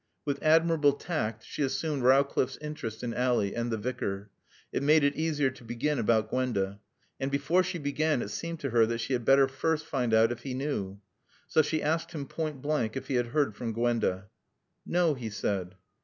[0.25, 4.31] With admirable tact she assumed Rowcliffe's interest in Ally and the Vicar.
[4.71, 6.79] It made it easier to begin about Gwenda.
[7.19, 10.31] And before she began it seemed to her that she had better first find out
[10.31, 10.99] if he knew.
[11.47, 14.29] So she asked him point blank if he had heard from Gwenda?
[14.87, 15.75] "No," he said.